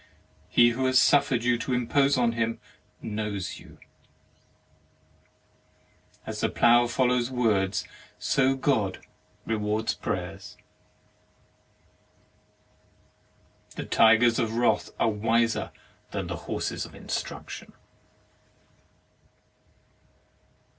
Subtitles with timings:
[0.49, 2.59] He who has suffered you to impose on him
[3.03, 3.77] knows you.
[6.25, 7.85] As the plough follows words,
[8.17, 9.05] so God
[9.45, 10.57] rewards prayers.
[13.75, 15.69] The tigers of wrath are wiser
[16.09, 17.73] than the horses of instruction.